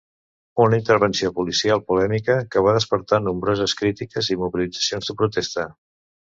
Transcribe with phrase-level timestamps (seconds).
[0.63, 5.69] Una intervenció policial polèmica, que va despertar nombroses crítiques i mobilitzacions de protesta.